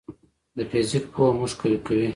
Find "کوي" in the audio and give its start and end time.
1.85-2.07